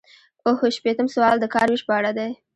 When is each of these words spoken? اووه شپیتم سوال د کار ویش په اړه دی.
اووه 0.47 0.67
شپیتم 0.75 1.07
سوال 1.15 1.37
د 1.41 1.45
کار 1.53 1.67
ویش 1.69 1.81
په 1.87 1.93
اړه 1.99 2.11
دی. 2.17 2.31